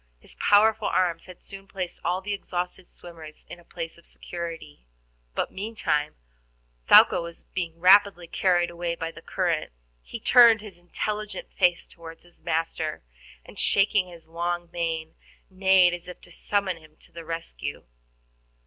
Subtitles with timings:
[0.19, 4.87] His powerful arms had soon placed all the exhausted swimmers in a place of security.
[5.35, 6.15] But, meantime,
[6.87, 9.71] Thaouka was being rapidly carried away by the current.
[10.01, 13.03] He turned his intelligent face toward his master,
[13.45, 15.13] and, shaking his long mane,
[15.51, 17.83] neighed as if to summon him to his rescue.